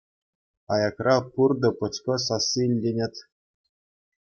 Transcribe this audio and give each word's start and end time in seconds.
Аякра 0.73 1.15
пуртӑ-пӑчкӑ 1.31 2.15
сасси 2.25 2.61
илтӗнет. 2.65 3.15